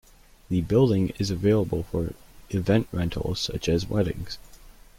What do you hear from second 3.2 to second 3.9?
such as